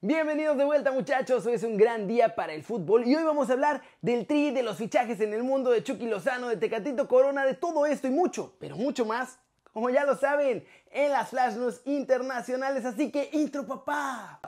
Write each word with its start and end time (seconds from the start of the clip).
Bienvenidos 0.00 0.56
de 0.56 0.64
vuelta 0.64 0.92
muchachos, 0.92 1.44
hoy 1.44 1.54
es 1.54 1.64
un 1.64 1.76
gran 1.76 2.06
día 2.06 2.36
para 2.36 2.52
el 2.52 2.62
fútbol 2.62 3.04
y 3.04 3.16
hoy 3.16 3.24
vamos 3.24 3.50
a 3.50 3.54
hablar 3.54 3.82
del 4.00 4.28
tri, 4.28 4.52
de 4.52 4.62
los 4.62 4.76
fichajes 4.76 5.18
en 5.18 5.32
el 5.32 5.42
mundo, 5.42 5.72
de 5.72 5.82
Chucky 5.82 6.06
Lozano, 6.06 6.46
de 6.46 6.56
Tecatito 6.56 7.08
Corona, 7.08 7.44
de 7.44 7.54
todo 7.54 7.84
esto 7.84 8.06
y 8.06 8.10
mucho, 8.10 8.54
pero 8.60 8.76
mucho 8.76 9.04
más, 9.04 9.40
como 9.72 9.90
ya 9.90 10.04
lo 10.04 10.14
saben, 10.14 10.64
en 10.92 11.10
las 11.10 11.30
Flash 11.30 11.56
News 11.56 11.80
internacionales, 11.84 12.84
así 12.84 13.10
que 13.10 13.28
intro 13.32 13.66
papá. 13.66 14.38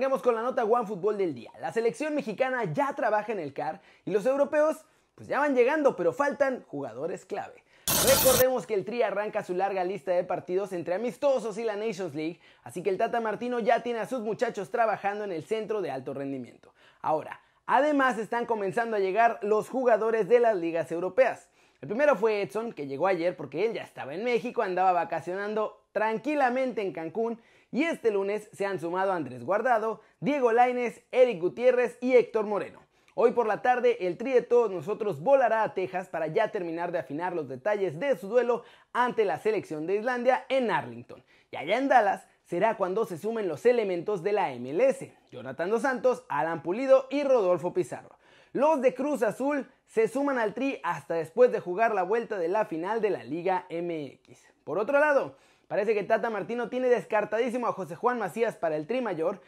Arranquemos 0.00 0.22
con 0.22 0.34
la 0.34 0.40
nota 0.40 0.64
One 0.64 0.86
Fútbol 0.86 1.18
del 1.18 1.34
día. 1.34 1.52
La 1.60 1.74
selección 1.74 2.14
mexicana 2.14 2.64
ya 2.72 2.94
trabaja 2.94 3.32
en 3.32 3.38
el 3.38 3.52
CAR 3.52 3.82
y 4.06 4.10
los 4.10 4.24
europeos 4.24 4.86
pues 5.14 5.28
ya 5.28 5.40
van 5.40 5.54
llegando, 5.54 5.94
pero 5.94 6.14
faltan 6.14 6.64
jugadores 6.68 7.26
clave. 7.26 7.62
Recordemos 8.06 8.66
que 8.66 8.72
el 8.72 8.86
Tri 8.86 9.02
arranca 9.02 9.44
su 9.44 9.52
larga 9.52 9.84
lista 9.84 10.12
de 10.12 10.24
partidos 10.24 10.72
entre 10.72 10.94
amistosos 10.94 11.58
y 11.58 11.64
la 11.64 11.76
Nations 11.76 12.14
League, 12.14 12.40
así 12.62 12.82
que 12.82 12.88
el 12.88 12.96
Tata 12.96 13.20
Martino 13.20 13.58
ya 13.60 13.82
tiene 13.82 13.98
a 13.98 14.06
sus 14.06 14.20
muchachos 14.20 14.70
trabajando 14.70 15.24
en 15.24 15.32
el 15.32 15.44
centro 15.44 15.82
de 15.82 15.90
alto 15.90 16.14
rendimiento. 16.14 16.72
Ahora, 17.02 17.42
además 17.66 18.16
están 18.16 18.46
comenzando 18.46 18.96
a 18.96 19.00
llegar 19.00 19.38
los 19.42 19.68
jugadores 19.68 20.30
de 20.30 20.40
las 20.40 20.56
ligas 20.56 20.90
europeas. 20.90 21.50
El 21.82 21.88
primero 21.88 22.16
fue 22.16 22.40
Edson, 22.40 22.72
que 22.72 22.86
llegó 22.86 23.06
ayer 23.06 23.36
porque 23.36 23.66
él 23.66 23.74
ya 23.74 23.82
estaba 23.82 24.14
en 24.14 24.24
México, 24.24 24.62
andaba 24.62 24.92
vacacionando 24.92 25.84
tranquilamente 25.92 26.80
en 26.80 26.94
Cancún 26.94 27.38
y 27.72 27.84
este 27.84 28.10
lunes 28.10 28.48
se 28.52 28.66
han 28.66 28.80
sumado 28.80 29.12
Andrés 29.12 29.44
Guardado, 29.44 30.00
Diego 30.20 30.52
Laines, 30.52 31.00
Eric 31.12 31.40
Gutiérrez 31.40 31.98
y 32.00 32.14
Héctor 32.14 32.46
Moreno. 32.46 32.80
Hoy 33.14 33.32
por 33.32 33.46
la 33.46 33.60
tarde 33.60 33.98
el 34.00 34.16
tri 34.16 34.32
de 34.32 34.42
todos 34.42 34.70
nosotros 34.70 35.20
volará 35.20 35.62
a 35.62 35.74
Texas 35.74 36.08
para 36.08 36.28
ya 36.28 36.50
terminar 36.50 36.92
de 36.92 36.98
afinar 36.98 37.34
los 37.34 37.48
detalles 37.48 37.98
de 37.98 38.16
su 38.16 38.28
duelo 38.28 38.64
ante 38.92 39.24
la 39.24 39.38
selección 39.38 39.86
de 39.86 39.96
Islandia 39.96 40.46
en 40.48 40.70
Arlington. 40.70 41.22
Y 41.50 41.56
allá 41.56 41.78
en 41.78 41.88
Dallas 41.88 42.26
será 42.44 42.76
cuando 42.76 43.04
se 43.04 43.18
sumen 43.18 43.48
los 43.48 43.66
elementos 43.66 44.22
de 44.22 44.32
la 44.32 44.50
MLS, 44.54 45.06
Jonathan 45.30 45.70
Dos 45.70 45.82
Santos, 45.82 46.24
Alan 46.28 46.62
Pulido 46.62 47.06
y 47.10 47.22
Rodolfo 47.22 47.74
Pizarro. 47.74 48.16
Los 48.52 48.80
de 48.80 48.94
Cruz 48.94 49.22
Azul 49.22 49.70
se 49.86 50.08
suman 50.08 50.38
al 50.38 50.54
tri 50.54 50.80
hasta 50.82 51.14
después 51.14 51.52
de 51.52 51.60
jugar 51.60 51.94
la 51.94 52.02
vuelta 52.02 52.38
de 52.38 52.48
la 52.48 52.64
final 52.64 53.00
de 53.00 53.10
la 53.10 53.22
Liga 53.22 53.66
MX. 53.70 54.40
Por 54.64 54.78
otro 54.78 54.98
lado, 54.98 55.36
Parece 55.70 55.94
que 55.94 56.02
Tata 56.02 56.30
Martino 56.30 56.68
tiene 56.68 56.88
descartadísimo 56.88 57.68
a 57.68 57.72
José 57.72 57.94
Juan 57.94 58.18
Macías 58.18 58.56
para 58.56 58.74
el 58.74 58.88
Tri 58.88 59.00
Mayor 59.00 59.40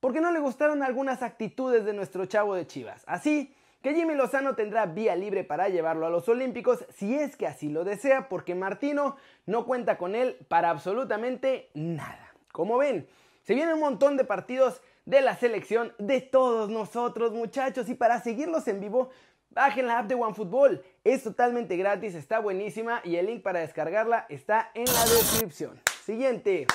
porque 0.00 0.20
no 0.20 0.32
le 0.32 0.40
gustaron 0.40 0.82
algunas 0.82 1.22
actitudes 1.22 1.84
de 1.84 1.92
nuestro 1.92 2.26
chavo 2.26 2.56
de 2.56 2.66
Chivas. 2.66 3.04
Así 3.06 3.54
que 3.80 3.94
Jimmy 3.94 4.16
Lozano 4.16 4.56
tendrá 4.56 4.86
vía 4.86 5.14
libre 5.14 5.44
para 5.44 5.68
llevarlo 5.68 6.04
a 6.04 6.10
los 6.10 6.28
Olímpicos 6.28 6.84
si 6.96 7.14
es 7.14 7.36
que 7.36 7.46
así 7.46 7.68
lo 7.68 7.84
desea 7.84 8.28
porque 8.28 8.56
Martino 8.56 9.18
no 9.46 9.66
cuenta 9.66 9.98
con 9.98 10.16
él 10.16 10.36
para 10.48 10.70
absolutamente 10.70 11.70
nada. 11.74 12.34
Como 12.50 12.76
ven, 12.76 13.06
se 13.44 13.54
viene 13.54 13.72
un 13.72 13.78
montón 13.78 14.16
de 14.16 14.24
partidos 14.24 14.82
de 15.04 15.20
la 15.20 15.36
selección 15.36 15.92
de 15.98 16.20
todos 16.20 16.70
nosotros 16.70 17.32
muchachos 17.32 17.88
y 17.88 17.94
para 17.94 18.20
seguirlos 18.20 18.66
en 18.66 18.80
vivo 18.80 19.10
Bajen 19.50 19.86
la 19.86 19.98
app 19.98 20.06
de 20.06 20.14
OneFootball, 20.14 20.82
es 21.04 21.22
totalmente 21.22 21.76
gratis, 21.76 22.14
está 22.14 22.38
buenísima 22.38 23.00
y 23.02 23.16
el 23.16 23.26
link 23.26 23.42
para 23.42 23.60
descargarla 23.60 24.26
está 24.28 24.70
en 24.74 24.84
la 24.84 25.04
descripción. 25.04 25.80
Siguiente 26.04 26.66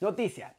noticia. 0.00 0.54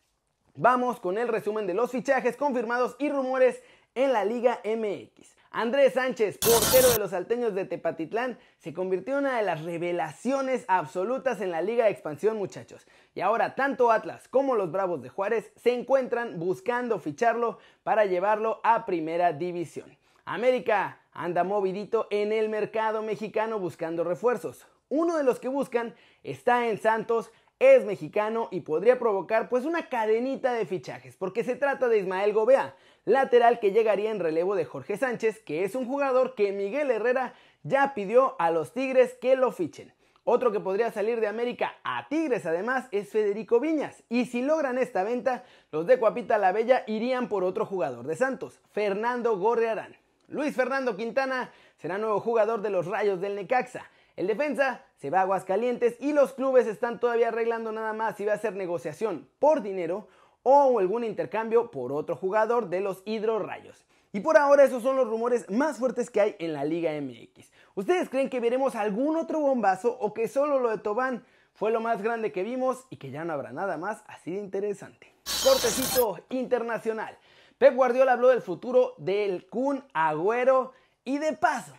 Vamos 0.55 0.99
con 0.99 1.17
el 1.17 1.27
resumen 1.27 1.67
de 1.67 1.73
los 1.73 1.91
fichajes 1.91 2.35
confirmados 2.35 2.95
y 2.99 3.09
rumores 3.09 3.61
en 3.95 4.11
la 4.11 4.25
Liga 4.25 4.59
MX. 4.65 5.35
Andrés 5.53 5.93
Sánchez, 5.93 6.37
portero 6.37 6.91
de 6.91 6.97
los 6.97 7.11
salteños 7.11 7.53
de 7.53 7.65
Tepatitlán, 7.65 8.39
se 8.57 8.73
convirtió 8.73 9.15
en 9.15 9.25
una 9.25 9.37
de 9.37 9.43
las 9.43 9.63
revelaciones 9.63 10.63
absolutas 10.67 11.41
en 11.41 11.51
la 11.51 11.61
Liga 11.61 11.85
de 11.85 11.91
Expansión, 11.91 12.37
muchachos. 12.37 12.87
Y 13.13 13.21
ahora 13.21 13.53
tanto 13.53 13.91
Atlas 13.91 14.29
como 14.29 14.55
los 14.55 14.71
Bravos 14.71 15.01
de 15.01 15.09
Juárez 15.09 15.51
se 15.57 15.73
encuentran 15.73 16.39
buscando 16.39 16.99
ficharlo 16.99 17.59
para 17.83 18.05
llevarlo 18.05 18.61
a 18.63 18.85
Primera 18.85 19.33
División. 19.33 19.97
América 20.25 20.99
anda 21.11 21.43
movidito 21.43 22.07
en 22.09 22.31
el 22.31 22.49
mercado 22.49 23.01
mexicano 23.01 23.59
buscando 23.59 24.03
refuerzos. 24.03 24.67
Uno 24.89 25.17
de 25.17 25.23
los 25.23 25.39
que 25.39 25.47
buscan 25.47 25.95
está 26.23 26.67
en 26.67 26.77
Santos, 26.79 27.31
es 27.61 27.85
mexicano 27.85 28.47
y 28.49 28.61
podría 28.61 28.97
provocar 28.97 29.47
pues 29.47 29.65
una 29.65 29.87
cadenita 29.87 30.53
de 30.53 30.65
fichajes, 30.65 31.15
porque 31.15 31.43
se 31.43 31.55
trata 31.55 31.89
de 31.89 31.99
Ismael 31.99 32.33
Gobea, 32.33 32.75
lateral 33.05 33.59
que 33.59 33.71
llegaría 33.71 34.09
en 34.09 34.19
relevo 34.19 34.55
de 34.55 34.65
Jorge 34.65 34.97
Sánchez, 34.97 35.39
que 35.43 35.63
es 35.63 35.75
un 35.75 35.85
jugador 35.85 36.33
que 36.33 36.51
Miguel 36.51 36.89
Herrera 36.89 37.35
ya 37.61 37.93
pidió 37.93 38.35
a 38.39 38.49
los 38.49 38.73
Tigres 38.73 39.13
que 39.21 39.35
lo 39.35 39.51
fichen. 39.51 39.93
Otro 40.23 40.51
que 40.51 40.59
podría 40.59 40.91
salir 40.91 41.19
de 41.19 41.27
América 41.27 41.75
a 41.83 42.07
Tigres 42.07 42.47
además 42.47 42.87
es 42.91 43.09
Federico 43.09 43.59
Viñas. 43.59 44.03
Y 44.09 44.25
si 44.25 44.41
logran 44.41 44.79
esta 44.79 45.03
venta, 45.03 45.43
los 45.71 45.85
de 45.85 45.99
Cuapita 45.99 46.39
la 46.39 46.51
Bella 46.51 46.83
irían 46.87 47.29
por 47.29 47.43
otro 47.43 47.67
jugador 47.67 48.07
de 48.07 48.15
Santos, 48.15 48.59
Fernando 48.71 49.37
Gorrearán. 49.37 50.00
Luis 50.31 50.55
Fernando 50.55 50.95
Quintana 50.95 51.51
será 51.75 51.97
nuevo 51.97 52.21
jugador 52.21 52.61
de 52.61 52.69
los 52.69 52.85
Rayos 52.85 53.19
del 53.19 53.35
Necaxa. 53.35 53.83
El 54.15 54.27
defensa 54.27 54.85
se 54.95 55.09
va 55.09 55.19
a 55.19 55.21
Aguascalientes 55.23 55.97
y 55.99 56.13
los 56.13 56.31
clubes 56.31 56.67
están 56.67 57.01
todavía 57.01 57.27
arreglando 57.27 57.73
nada 57.73 57.91
más 57.91 58.15
si 58.15 58.23
va 58.23 58.31
a 58.31 58.37
ser 58.37 58.55
negociación 58.55 59.27
por 59.39 59.61
dinero 59.61 60.07
o 60.43 60.79
algún 60.79 61.03
intercambio 61.03 61.69
por 61.69 61.91
otro 61.91 62.15
jugador 62.15 62.69
de 62.69 62.79
los 62.79 63.03
Rayos. 63.05 63.85
Y 64.13 64.21
por 64.21 64.37
ahora 64.37 64.63
esos 64.63 64.83
son 64.83 64.95
los 64.95 65.05
rumores 65.05 65.49
más 65.49 65.79
fuertes 65.79 66.09
que 66.09 66.21
hay 66.21 66.35
en 66.39 66.53
la 66.53 66.63
Liga 66.63 66.91
MX. 66.93 67.51
¿Ustedes 67.75 68.07
creen 68.07 68.29
que 68.29 68.39
veremos 68.39 68.75
algún 68.75 69.17
otro 69.17 69.41
bombazo 69.41 69.97
o 69.99 70.13
que 70.13 70.29
solo 70.29 70.59
lo 70.59 70.69
de 70.69 70.77
Tobán 70.77 71.25
fue 71.53 71.71
lo 71.71 71.81
más 71.81 72.01
grande 72.01 72.31
que 72.31 72.43
vimos 72.43 72.85
y 72.89 72.95
que 72.95 73.11
ya 73.11 73.25
no 73.25 73.33
habrá 73.33 73.51
nada 73.51 73.75
más 73.75 74.01
así 74.07 74.31
de 74.31 74.39
interesante? 74.39 75.13
Cortecito 75.43 76.19
internacional. 76.29 77.17
Pep 77.61 77.75
Guardiola 77.75 78.13
habló 78.13 78.29
del 78.29 78.41
futuro 78.41 78.95
del 78.97 79.45
Kun 79.45 79.83
Agüero 79.93 80.73
y 81.05 81.19
de 81.19 81.33
paso 81.33 81.73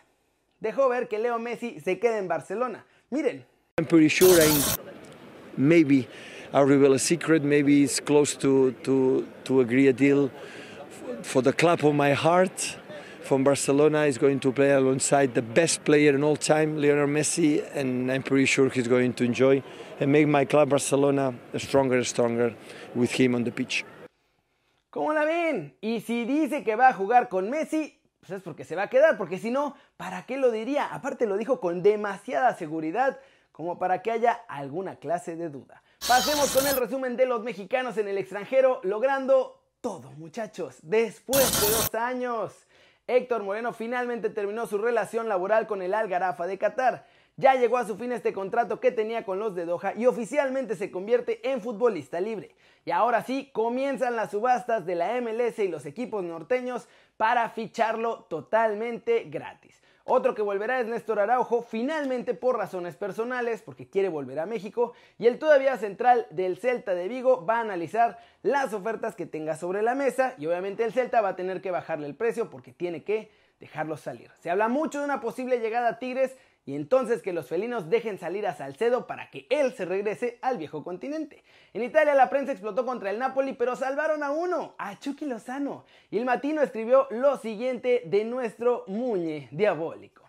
dejó 0.61 0.89
ver 0.89 1.09
que 1.09 1.19
Leo 1.19 1.41
Messi 1.41 1.81
se 1.81 1.99
queda 1.99 2.19
en 2.19 2.29
Barcelona. 2.29 2.85
Miren. 3.11 3.45
I'm 3.79 3.87
pretty 3.87 4.09
sure 4.09 4.41
I 4.41 4.49
maybe 5.57 6.07
I'll 6.53 6.69
reveal 6.69 6.93
a 6.93 7.01
secret. 7.01 7.43
Maybe 7.43 7.83
it's 7.83 7.99
close 7.99 8.37
to 8.37 8.77
to 8.85 9.27
to 9.43 9.61
agree 9.61 9.89
a 9.89 9.93
deal 9.93 10.31
for 11.23 11.43
the 11.43 11.53
club 11.53 11.85
of 11.85 11.97
my 11.97 12.13
heart. 12.13 12.79
From 13.23 13.43
Barcelona 13.43 14.05
is 14.07 14.19
going 14.19 14.39
to 14.39 14.53
play 14.53 14.71
alongside 14.71 15.35
the 15.35 15.43
best 15.43 15.85
player 15.85 16.15
in 16.15 16.23
all 16.23 16.37
time, 16.37 16.81
Lionel 16.81 17.09
Messi, 17.09 17.61
and 17.75 18.09
I'm 18.13 18.23
pretty 18.23 18.47
sure 18.47 18.69
he's 18.69 18.87
going 18.87 19.15
to 19.15 19.25
enjoy 19.25 19.65
and 19.99 20.13
make 20.13 20.29
my 20.29 20.45
club 20.45 20.69
Barcelona 20.69 21.35
stronger 21.59 21.97
and 21.97 22.07
stronger 22.07 22.55
with 22.95 23.11
him 23.11 23.35
on 23.35 23.43
the 23.43 23.51
pitch. 23.51 23.85
¿Cómo 24.93 25.15
la 25.15 25.25
ven? 25.25 25.79
Y 25.81 26.03
si 26.03 26.27
dice 26.27 26.63
que 26.63 26.77
va 26.77 26.89
a 26.89 26.93
jugar 26.93 27.31
con 27.31 27.49
Messi, 27.49 27.99
pues 28.21 28.31
es 28.33 28.43
porque 28.43 28.67
se 28.67 28.77
va 28.77 28.83
a 28.83 28.91
quedar, 28.91 29.17
porque 29.17 29.39
si 29.39 29.51
no, 29.51 29.75
¿para 29.97 30.27
qué 30.27 30.37
lo 30.37 30.51
diría? 30.51 30.85
Aparte 30.93 31.25
lo 31.25 31.39
dijo 31.39 31.61
con 31.61 31.83
demasiada 31.83 32.55
seguridad 32.55 33.19
como 33.53 33.79
para 33.79 34.03
que 34.03 34.11
haya 34.11 34.33
alguna 34.49 34.97
clase 34.97 35.35
de 35.35 35.49
duda. 35.49 35.83
Pasemos 36.07 36.55
con 36.55 36.67
el 36.67 36.77
resumen 36.77 37.17
de 37.17 37.25
los 37.25 37.43
mexicanos 37.43 37.97
en 37.97 38.07
el 38.07 38.19
extranjero, 38.19 38.81
logrando 38.83 39.65
todo, 39.81 40.11
muchachos, 40.13 40.77
después 40.83 41.63
de 41.63 41.71
dos 41.71 41.95
años. 41.95 42.53
Héctor 43.07 43.45
Moreno 43.45 43.73
finalmente 43.73 44.29
terminó 44.29 44.67
su 44.67 44.77
relación 44.77 45.27
laboral 45.27 45.67
con 45.67 45.81
el 45.81 45.95
Algarafa 45.95 46.47
de 46.47 46.59
Qatar. 46.59 47.07
Ya 47.37 47.55
llegó 47.55 47.79
a 47.79 47.87
su 47.87 47.97
fin 47.97 48.13
este 48.13 48.33
contrato 48.33 48.79
que 48.79 48.91
tenía 48.91 49.25
con 49.25 49.39
los 49.39 49.55
de 49.55 49.65
Doha 49.65 49.95
y 49.97 50.07
oficialmente 50.07 50.77
se 50.77 50.91
convierte 50.91 51.51
en 51.51 51.63
futbolista 51.63 52.21
libre. 52.21 52.55
Y 52.85 52.91
ahora 52.91 53.23
sí, 53.23 53.51
comienzan 53.53 54.17
las 54.17 54.33
subastas 54.33 54.85
de 54.85 54.97
la 54.97 55.19
MLS 55.21 55.59
y 55.61 55.69
los 55.69 55.87
equipos 55.87 56.23
norteños 56.23 56.89
para 57.17 57.49
ficharlo 57.49 58.25
totalmente 58.25 59.25
gratis. 59.31 59.81
Otro 60.05 60.35
que 60.35 60.43
volverá 60.43 60.81
es 60.81 60.89
Néstor 60.89 61.21
Araujo, 61.21 61.63
finalmente 61.63 62.35
por 62.35 62.59
razones 62.59 62.97
personales, 62.97 63.63
porque 63.63 63.89
quiere 63.89 64.09
volver 64.09 64.41
a 64.41 64.47
México, 64.47 64.95
y 65.17 65.29
el 65.29 65.39
todavía 65.39 65.77
central 65.77 66.27
del 66.31 66.59
Celta 66.59 66.95
de 66.95 67.07
Vigo 67.07 67.47
va 67.47 67.59
a 67.59 67.61
analizar 67.61 68.19
las 68.43 68.75
ofertas 68.75 69.15
que 69.15 69.27
tenga 69.27 69.57
sobre 69.57 69.81
la 69.81 69.95
mesa, 69.95 70.35
y 70.39 70.47
obviamente 70.47 70.83
el 70.83 70.93
Celta 70.93 71.21
va 71.21 71.31
a 71.31 71.37
tener 71.37 71.63
que 71.63 71.71
bajarle 71.71 72.09
el 72.09 72.17
precio 72.17 72.51
porque 72.51 72.73
tiene 72.73 73.05
que 73.05 73.31
dejarlo 73.61 73.97
salir. 73.97 74.33
Se 74.41 74.51
habla 74.51 74.67
mucho 74.67 74.99
de 74.99 75.05
una 75.05 75.21
posible 75.21 75.61
llegada 75.61 75.91
a 75.91 75.99
Tigres 76.01 76.37
y 76.65 76.77
entonces 76.77 77.23
que 77.23 77.33
los 77.33 77.49
felinos 77.49 77.91
dejen 77.91 78.19
salir 78.19 78.47
a 78.47 78.55
Salcedo 78.55 79.07
para 79.07 79.31
que 79.31 79.47
él 79.51 79.73
se 79.73 79.85
regrese 79.85 80.39
al 80.43 80.59
viejo 80.59 80.85
continente. 80.85 81.43
En 81.73 81.83
Italia 81.83 82.15
la 82.15 82.31
prensa 82.31 82.53
explotó 82.53 82.87
contra 82.87 83.11
el 83.11 83.19
Napoli, 83.19 83.53
pero 83.53 83.75
salvaron 83.75 84.23
a 84.23 84.31
uno, 84.31 84.75
a 84.79 84.99
Chucky 84.99 85.25
Lozano. 85.25 85.85
Y 86.11 86.19
el 86.19 86.25
Matino 86.25 86.63
escribió 86.63 87.09
lo 87.11 87.37
siguiente 87.39 88.03
de 88.07 88.25
nuestro 88.25 88.85
Muñe 88.87 89.49
diabólico. 89.51 90.23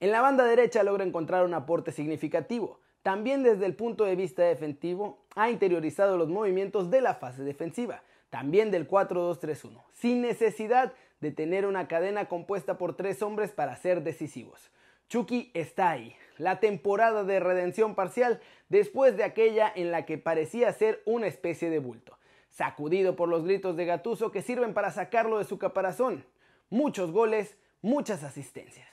En 0.00 0.10
la 0.10 0.20
banda 0.20 0.44
derecha 0.44 0.82
logra 0.82 1.04
encontrar 1.04 1.44
un 1.44 1.54
aporte 1.54 1.92
significativo. 1.92 2.80
También 3.02 3.42
desde 3.42 3.66
el 3.66 3.74
punto 3.74 4.04
de 4.04 4.14
vista 4.14 4.42
defensivo 4.42 5.24
ha 5.34 5.50
interiorizado 5.50 6.18
los 6.18 6.28
movimientos 6.28 6.90
de 6.90 7.00
la 7.00 7.14
fase 7.14 7.42
defensiva, 7.42 8.02
también 8.28 8.70
del 8.70 8.88
4-2-3-1, 8.88 9.82
sin 9.92 10.20
necesidad 10.20 10.92
de 11.20 11.30
tener 11.30 11.66
una 11.66 11.88
cadena 11.88 12.26
compuesta 12.26 12.78
por 12.78 12.94
tres 12.94 13.22
hombres 13.22 13.52
para 13.52 13.76
ser 13.76 14.02
decisivos. 14.02 14.70
Chucky 15.12 15.50
está 15.52 15.90
ahí, 15.90 16.16
la 16.38 16.58
temporada 16.58 17.22
de 17.22 17.38
redención 17.38 17.94
parcial 17.94 18.40
después 18.70 19.14
de 19.14 19.24
aquella 19.24 19.70
en 19.76 19.90
la 19.90 20.06
que 20.06 20.16
parecía 20.16 20.72
ser 20.72 21.02
una 21.04 21.26
especie 21.26 21.68
de 21.68 21.80
bulto, 21.80 22.16
sacudido 22.48 23.14
por 23.14 23.28
los 23.28 23.44
gritos 23.44 23.76
de 23.76 23.84
Gatuso 23.84 24.32
que 24.32 24.40
sirven 24.40 24.72
para 24.72 24.90
sacarlo 24.90 25.36
de 25.36 25.44
su 25.44 25.58
caparazón. 25.58 26.24
Muchos 26.70 27.12
goles, 27.12 27.58
muchas 27.82 28.22
asistencias. 28.22 28.88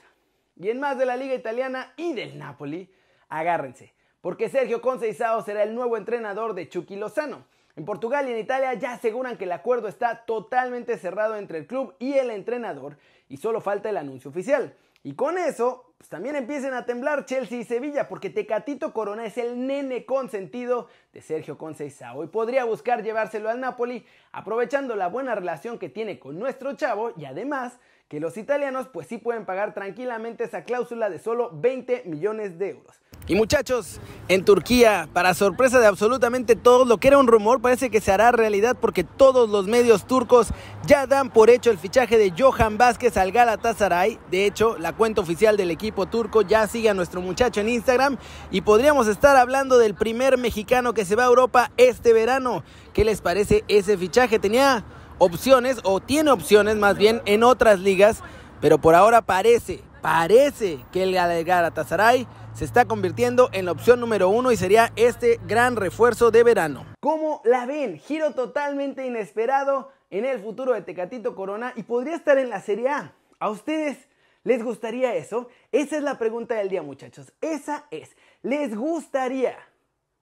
Y 0.56 0.68
en 0.68 0.78
más 0.78 0.98
de 0.98 1.06
la 1.06 1.16
liga 1.16 1.34
italiana 1.34 1.94
y 1.96 2.12
del 2.12 2.38
Napoli, 2.38 2.92
agárrense, 3.30 3.94
porque 4.20 4.50
Sergio 4.50 4.82
Conceição 4.82 5.42
será 5.42 5.62
el 5.62 5.74
nuevo 5.74 5.96
entrenador 5.96 6.52
de 6.52 6.68
Chucky 6.68 6.96
Lozano. 6.96 7.46
En 7.76 7.86
Portugal 7.86 8.28
y 8.28 8.32
en 8.32 8.40
Italia 8.40 8.74
ya 8.74 8.92
aseguran 8.92 9.38
que 9.38 9.44
el 9.44 9.52
acuerdo 9.52 9.88
está 9.88 10.26
totalmente 10.26 10.98
cerrado 10.98 11.36
entre 11.36 11.56
el 11.56 11.66
club 11.66 11.94
y 11.98 12.18
el 12.18 12.28
entrenador 12.28 12.98
y 13.26 13.38
solo 13.38 13.62
falta 13.62 13.88
el 13.88 13.96
anuncio 13.96 14.28
oficial. 14.28 14.76
Y 15.02 15.14
con 15.14 15.38
eso, 15.38 15.89
pues 16.00 16.08
también 16.08 16.34
empiecen 16.34 16.72
a 16.72 16.86
temblar 16.86 17.26
Chelsea 17.26 17.58
y 17.58 17.64
Sevilla, 17.64 18.08
porque 18.08 18.30
Tecatito 18.30 18.94
Corona 18.94 19.26
es 19.26 19.36
el 19.36 19.66
nene 19.66 20.06
consentido 20.06 20.88
de 21.12 21.20
Sergio 21.20 21.58
Conceição 21.58 22.24
y 22.24 22.26
podría 22.26 22.64
buscar 22.64 23.02
llevárselo 23.02 23.50
al 23.50 23.60
Napoli, 23.60 24.06
aprovechando 24.32 24.96
la 24.96 25.08
buena 25.08 25.34
relación 25.34 25.78
que 25.78 25.90
tiene 25.90 26.18
con 26.18 26.38
nuestro 26.38 26.74
chavo 26.74 27.12
y 27.18 27.26
además 27.26 27.78
que 28.10 28.18
los 28.18 28.36
italianos 28.36 28.88
pues 28.92 29.06
sí 29.06 29.18
pueden 29.18 29.46
pagar 29.46 29.72
tranquilamente 29.72 30.42
esa 30.42 30.64
cláusula 30.64 31.08
de 31.08 31.20
solo 31.20 31.52
20 31.54 32.02
millones 32.06 32.58
de 32.58 32.70
euros. 32.70 32.96
Y 33.28 33.36
muchachos, 33.36 34.00
en 34.26 34.44
Turquía, 34.44 35.08
para 35.12 35.32
sorpresa 35.32 35.78
de 35.78 35.86
absolutamente 35.86 36.56
todos, 36.56 36.88
lo 36.88 36.98
que 36.98 37.06
era 37.06 37.18
un 37.18 37.28
rumor 37.28 37.62
parece 37.62 37.88
que 37.88 38.00
se 38.00 38.10
hará 38.10 38.32
realidad 38.32 38.76
porque 38.80 39.04
todos 39.04 39.48
los 39.48 39.68
medios 39.68 40.08
turcos 40.08 40.48
ya 40.84 41.06
dan 41.06 41.30
por 41.30 41.50
hecho 41.50 41.70
el 41.70 41.78
fichaje 41.78 42.18
de 42.18 42.32
Johan 42.36 42.78
Vázquez 42.78 43.16
al 43.16 43.30
Galatasaray. 43.30 44.18
De 44.28 44.44
hecho, 44.44 44.76
la 44.76 44.92
cuenta 44.92 45.20
oficial 45.20 45.56
del 45.56 45.70
equipo 45.70 46.06
turco 46.06 46.42
ya 46.42 46.66
sigue 46.66 46.90
a 46.90 46.94
nuestro 46.94 47.20
muchacho 47.20 47.60
en 47.60 47.68
Instagram 47.68 48.16
y 48.50 48.62
podríamos 48.62 49.06
estar 49.06 49.36
hablando 49.36 49.78
del 49.78 49.94
primer 49.94 50.36
mexicano 50.36 50.94
que 50.94 51.04
se 51.04 51.14
va 51.14 51.22
a 51.22 51.28
Europa 51.28 51.70
este 51.76 52.12
verano. 52.12 52.64
¿Qué 52.92 53.04
les 53.04 53.20
parece 53.20 53.62
ese 53.68 53.96
fichaje? 53.96 54.40
Tenía 54.40 54.84
opciones 55.20 55.80
o 55.84 56.00
tiene 56.00 56.30
opciones 56.30 56.76
más 56.76 56.96
bien 56.96 57.20
en 57.26 57.44
otras 57.44 57.78
ligas, 57.78 58.22
pero 58.60 58.78
por 58.78 58.94
ahora 58.94 59.20
parece, 59.20 59.82
parece 60.00 60.84
que 60.90 61.02
el 61.02 61.14
Galatasaray 61.14 62.26
se 62.54 62.64
está 62.64 62.86
convirtiendo 62.86 63.50
en 63.52 63.66
la 63.66 63.72
opción 63.72 64.00
número 64.00 64.30
uno 64.30 64.50
y 64.50 64.56
sería 64.56 64.92
este 64.96 65.38
gran 65.46 65.76
refuerzo 65.76 66.30
de 66.30 66.42
verano. 66.42 66.86
¿Cómo 67.00 67.42
la 67.44 67.66
ven? 67.66 67.98
Giro 67.98 68.32
totalmente 68.32 69.06
inesperado 69.06 69.92
en 70.08 70.24
el 70.24 70.40
futuro 70.40 70.72
de 70.72 70.80
Tecatito 70.80 71.34
Corona 71.34 71.74
y 71.76 71.82
podría 71.82 72.16
estar 72.16 72.38
en 72.38 72.48
la 72.48 72.60
Serie 72.60 72.88
A. 72.88 73.14
¿A 73.38 73.50
ustedes 73.50 73.98
les 74.42 74.64
gustaría 74.64 75.14
eso? 75.14 75.48
Esa 75.70 75.98
es 75.98 76.02
la 76.02 76.18
pregunta 76.18 76.54
del 76.54 76.70
día, 76.70 76.82
muchachos. 76.82 77.30
Esa 77.42 77.86
es. 77.90 78.16
¿Les 78.42 78.74
gustaría 78.74 79.54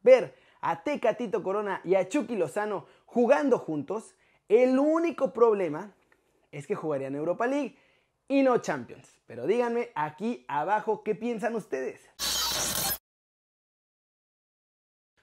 ver 0.03 0.35
a 0.61 0.83
Tecatito 0.83 1.45
Corona 1.45 1.81
y 1.85 1.95
a 1.95 2.09
Chucky 2.09 2.35
Lozano 2.35 2.87
jugando 3.07 3.59
juntos? 3.59 4.17
El 4.49 4.79
único 4.79 5.33
problema 5.33 5.93
es 6.51 6.67
que 6.67 6.75
jugarían 6.75 7.15
Europa 7.15 7.47
League 7.47 7.77
y 8.29 8.43
no 8.43 8.59
Champions. 8.59 9.19
Pero 9.27 9.47
díganme 9.47 9.91
aquí 9.95 10.45
abajo 10.49 11.03
qué 11.05 11.15
piensan 11.15 11.55
ustedes. 11.55 12.09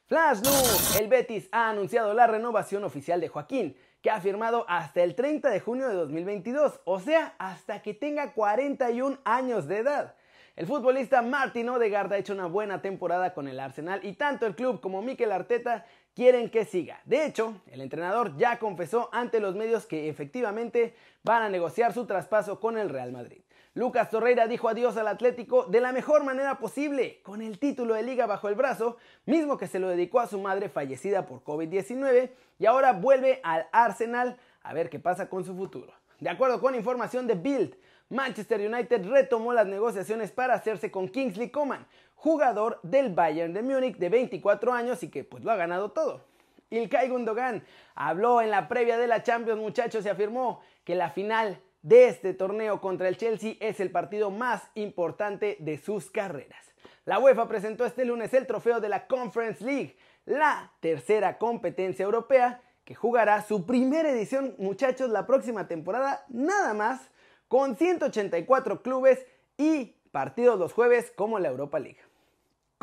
Flash 0.08 0.42
News, 0.44 1.00
el 1.00 1.08
Betis 1.08 1.50
ha 1.52 1.70
anunciado 1.72 2.14
la 2.14 2.28
renovación 2.28 2.84
oficial 2.84 3.20
de 3.20 3.28
Joaquín, 3.28 3.76
que 4.04 4.12
ha 4.12 4.22
firmado 4.22 4.64
hasta 4.70 5.02
el 5.02 5.16
30 5.16 5.50
de 5.50 5.60
junio 5.60 5.90
de 5.90 5.96
2022, 5.96 6.82
o 6.86 7.00
sea, 7.00 7.34
hasta 7.40 7.82
que 7.82 7.96
tenga 7.96 8.34
41 8.34 9.18
años 9.26 9.68
de 9.68 9.80
edad. 9.80 10.16
El 10.56 10.68
futbolista 10.68 11.24
Martin 11.24 11.70
Odegaard 11.70 12.14
ha 12.14 12.18
hecho 12.18 12.34
una 12.34 12.46
buena 12.46 12.84
temporada 12.84 13.34
con 13.34 13.48
el 13.48 13.60
Arsenal 13.60 14.00
y 14.04 14.14
tanto 14.14 14.46
el 14.46 14.56
club 14.56 14.80
como 14.80 15.02
Mikel 15.02 15.32
Arteta 15.32 15.88
quieren 16.16 16.50
que 16.50 16.66
siga. 16.66 17.02
De 17.06 17.26
hecho, 17.26 17.62
el 17.68 17.82
entrenador 17.82 18.36
ya 18.38 18.58
confesó 18.58 19.10
ante 19.12 19.40
los 19.40 19.56
medios 19.56 19.86
que 19.86 20.10
efectivamente 20.10 20.96
van 21.24 21.44
a 21.44 21.50
negociar 21.50 21.94
su 21.94 22.06
traspaso 22.06 22.60
con 22.60 22.78
el 22.78 22.90
Real 22.90 23.12
Madrid. 23.12 23.42
Lucas 23.74 24.10
Torreira 24.10 24.48
dijo 24.48 24.70
adiós 24.70 24.96
al 24.96 25.10
Atlético 25.10 25.66
de 25.66 25.82
la 25.82 25.92
mejor 25.92 26.24
manera 26.24 26.58
posible, 26.58 27.20
con 27.24 27.42
el 27.42 27.60
título 27.60 27.94
de 27.94 28.04
liga 28.04 28.26
bajo 28.26 28.48
el 28.48 28.56
brazo, 28.56 28.96
mismo 29.26 29.58
que 29.58 29.68
se 29.68 29.80
lo 29.80 29.90
dedicó 29.90 30.22
a 30.22 30.28
su 30.28 30.40
madre 30.40 30.70
fallecida 30.70 31.26
por 31.26 31.44
COVID-19 31.44 32.32
y 32.58 32.66
ahora 32.66 32.94
vuelve 32.94 33.42
al 33.44 33.68
Arsenal 33.74 34.38
a 34.64 34.74
ver 34.74 34.90
qué 34.90 35.00
pasa 35.00 35.28
con 35.28 35.44
su 35.44 35.54
futuro. 35.54 35.94
De 36.22 36.30
acuerdo 36.30 36.62
con 36.62 36.74
información 36.74 37.28
de 37.28 37.36
Bild, 37.36 37.76
Manchester 38.08 38.62
United 38.62 39.06
retomó 39.10 39.52
las 39.52 39.68
negociaciones 39.68 40.32
para 40.32 40.54
hacerse 40.54 40.90
con 40.90 41.10
Kingsley 41.10 41.50
Coman, 41.50 41.86
jugador 42.26 42.80
del 42.82 43.14
Bayern 43.14 43.54
de 43.54 43.62
Múnich 43.62 43.98
de 43.98 44.10
24 44.10 44.74
años 44.74 45.04
y 45.04 45.10
que 45.12 45.24
pues 45.24 45.44
lo 45.44 45.52
ha 45.52 45.56
ganado 45.56 45.92
todo. 45.92 46.26
Ilkay 46.72 47.10
Gundogan 47.10 47.64
habló 47.94 48.42
en 48.42 48.50
la 48.50 48.68
previa 48.68 48.98
de 48.98 49.06
la 49.06 49.22
Champions 49.22 49.62
muchachos 49.62 50.04
y 50.04 50.10
afirmó 50.10 50.60
que 50.84 50.96
la 50.96 51.12
final 51.12 51.62
de 51.84 52.08
este 52.08 52.34
torneo 52.34 52.82
contra 52.82 53.10
el 53.10 53.18
Chelsea 53.18 53.58
es 53.60 53.80
el 53.80 53.92
partido 53.92 54.32
más 54.32 54.64
importante 54.74 55.58
de 55.60 55.78
sus 55.78 56.10
carreras. 56.10 56.74
La 57.06 57.20
UEFA 57.20 57.48
presentó 57.48 57.86
este 57.86 58.06
lunes 58.06 58.34
el 58.34 58.48
trofeo 58.48 58.80
de 58.80 58.90
la 58.90 59.06
Conference 59.06 59.64
League, 59.64 59.96
la 60.26 60.72
tercera 60.80 61.38
competencia 61.38 62.06
europea 62.06 62.60
que 62.86 62.96
jugará 62.96 63.44
su 63.44 63.68
primera 63.68 64.10
edición 64.10 64.56
muchachos 64.58 65.12
la 65.12 65.28
próxima 65.28 65.68
temporada 65.68 66.26
nada 66.30 66.74
más 66.74 67.02
con 67.48 67.78
184 67.78 68.82
clubes 68.82 69.24
y 69.60 69.94
partidos 70.12 70.58
los 70.58 70.74
jueves 70.74 71.14
como 71.16 71.38
la 71.38 71.50
Europa 71.50 71.78
League. 71.78 72.05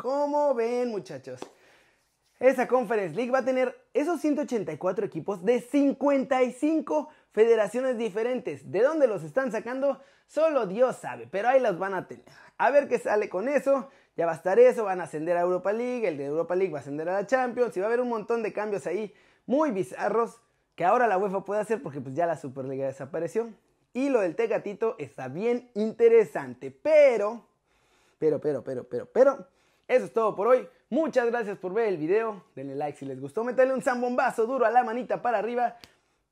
¿Cómo 0.03 0.53
ven 0.53 0.89
muchachos? 0.89 1.39
Esa 2.37 2.67
Conference 2.67 3.15
League 3.15 3.31
va 3.31 3.39
a 3.39 3.45
tener 3.45 3.73
esos 3.93 4.19
184 4.19 5.05
equipos 5.05 5.45
de 5.45 5.61
55 5.61 7.07
federaciones 7.31 7.97
diferentes. 7.97 8.69
¿De 8.69 8.81
dónde 8.81 9.07
los 9.07 9.23
están 9.23 9.53
sacando? 9.53 10.01
Solo 10.27 10.67
Dios 10.67 10.97
sabe, 10.97 11.25
pero 11.31 11.47
ahí 11.47 11.61
los 11.61 11.79
van 11.79 11.93
a 11.93 12.05
tener. 12.05 12.25
A 12.57 12.69
ver 12.69 12.89
qué 12.89 12.99
sale 12.99 13.29
con 13.29 13.47
eso. 13.47 13.87
Ya 14.17 14.25
va 14.25 14.33
a 14.33 14.35
estar 14.35 14.59
eso, 14.59 14.83
van 14.83 14.99
a 14.99 15.05
ascender 15.05 15.37
a 15.37 15.39
Europa 15.39 15.71
League, 15.71 16.05
el 16.05 16.17
de 16.17 16.25
Europa 16.25 16.53
League 16.53 16.73
va 16.73 16.79
a 16.79 16.81
ascender 16.81 17.07
a 17.07 17.13
la 17.13 17.25
Champions 17.25 17.77
y 17.77 17.79
va 17.79 17.85
a 17.85 17.87
haber 17.87 18.01
un 18.01 18.09
montón 18.09 18.43
de 18.43 18.51
cambios 18.51 18.85
ahí 18.85 19.13
muy 19.45 19.71
bizarros 19.71 20.41
que 20.75 20.83
ahora 20.83 21.07
la 21.07 21.17
UEFA 21.17 21.45
puede 21.45 21.61
hacer 21.61 21.81
porque 21.81 22.01
pues 22.01 22.13
ya 22.13 22.25
la 22.25 22.35
Superliga 22.35 22.87
desapareció. 22.87 23.53
Y 23.93 24.09
lo 24.09 24.19
del 24.19 24.35
Tegatito 24.35 24.97
está 24.99 25.29
bien 25.29 25.71
interesante. 25.75 26.71
Pero, 26.71 27.47
pero, 28.19 28.41
pero, 28.41 28.65
pero, 28.65 28.83
pero, 28.83 29.05
pero, 29.05 29.52
eso 29.87 30.05
es 30.05 30.13
todo 30.13 30.35
por 30.35 30.47
hoy. 30.47 30.67
Muchas 30.89 31.27
gracias 31.27 31.57
por 31.57 31.73
ver 31.73 31.87
el 31.87 31.97
video. 31.97 32.43
Denle 32.55 32.75
like 32.75 32.97
si 32.97 33.05
les 33.05 33.19
gustó. 33.19 33.43
Métanle 33.43 33.73
un 33.73 33.81
zambombazo 33.81 34.45
duro 34.45 34.65
a 34.65 34.71
la 34.71 34.83
manita 34.83 35.21
para 35.21 35.39
arriba. 35.39 35.77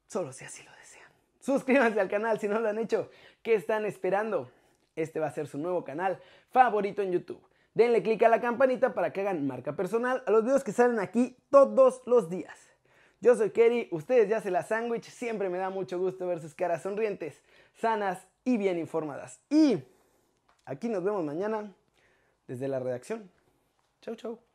Solo 0.08 0.32
si 0.32 0.46
así 0.46 0.64
lo 0.64 0.72
desean. 0.72 1.10
Suscríbanse 1.40 2.00
al 2.00 2.10
canal 2.10 2.40
si 2.40 2.48
no 2.48 2.60
lo 2.60 2.70
han 2.70 2.78
hecho. 2.78 3.10
¿Qué 3.42 3.56
están 3.56 3.86
esperando? 3.86 4.52
Este 4.96 5.20
va 5.20 5.28
a 5.28 5.32
ser 5.32 5.48
su 5.48 5.58
nuevo 5.58 5.84
canal 5.84 6.20
favorito 6.52 7.02
en 7.02 7.12
YouTube. 7.12 7.42
Denle 7.74 8.04
click 8.04 8.22
a 8.24 8.30
la 8.30 8.42
campanita 8.42 8.94
para 8.94 9.14
que 9.14 9.22
hagan 9.22 9.48
marca 9.48 9.76
personal 9.76 10.24
a 10.26 10.32
los 10.32 10.44
videos 10.44 10.64
que 10.64 10.74
salen 10.74 11.00
aquí 11.00 11.38
todos 11.50 12.02
los 12.06 12.30
días. 12.30 12.58
Yo 13.22 13.36
soy 13.36 13.52
Kerry, 13.52 13.88
ustedes 13.92 14.28
ya 14.28 14.42
se 14.42 14.52
la 14.52 14.64
sándwich, 14.64 15.10
siempre 15.10 15.48
me 15.50 15.58
da 15.58 15.70
mucho 15.70 16.00
gusto 16.00 16.28
ver 16.28 16.42
sus 16.42 16.56
caras 16.56 16.82
sonrientes, 16.82 17.42
sanas 17.74 18.28
y 18.44 18.58
bien 18.58 18.78
informadas. 18.80 19.40
Y 19.50 19.78
aquí 20.66 20.90
nos 20.90 21.04
vemos 21.04 21.24
mañana 21.24 21.72
desde 22.48 22.68
la 22.68 22.80
redacción. 22.80 23.30
Chau, 24.02 24.16
chau. 24.16 24.51